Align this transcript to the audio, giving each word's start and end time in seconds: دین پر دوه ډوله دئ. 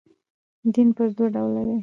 دین 0.73 0.89
پر 0.95 1.07
دوه 1.15 1.27
ډوله 1.33 1.61
دئ. 1.67 1.77